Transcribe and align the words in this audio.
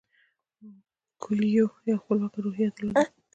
کویلیو 1.23 1.67
یوه 1.87 2.01
خپلواکه 2.03 2.39
روحیه 2.45 2.69
درلوده. 2.73 3.03